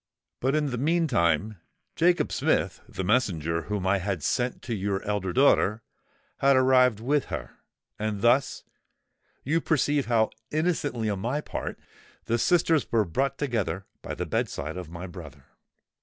[0.39, 1.57] But, in the meantime,
[1.95, 7.59] Jacob Smith—the messenger whom I had sent to your elder daughter—had arrived with her;
[7.99, 14.49] and thus—you perceive how innocently on my part,—the sisters were brought together by the bed
[14.49, 15.43] side of my brother!"